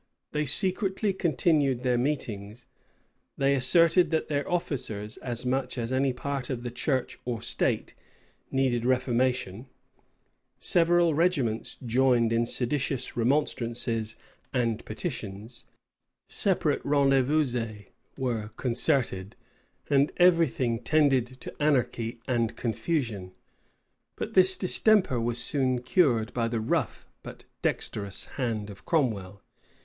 [0.31, 2.65] They secretly continued their meetings:
[3.37, 7.93] they asserted, that their officers, as much as any part of the church or state,
[8.49, 9.67] needed reformation:
[10.57, 14.15] several regiments joined in seditious remonstrances
[14.51, 15.65] and petitions:[*]
[16.27, 17.85] separate rendezvouses
[18.17, 19.35] were concerted;
[19.87, 23.33] and every thing tended to anarchy and confusion.
[24.15, 29.43] But this distemper was soon cured by the rough but dexterous hand of Cromwell.